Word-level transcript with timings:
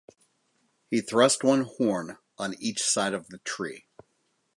He 0.89 0.99
thrust 0.99 1.43
one 1.43 1.61
horn 1.61 2.17
on 2.39 2.55
each 2.59 2.81
side 2.81 3.13
of 3.13 3.27
the 3.27 3.37
tree. 3.37 3.85